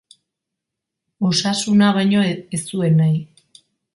[1.31, 3.21] Osasuna baino ez zuen nahi.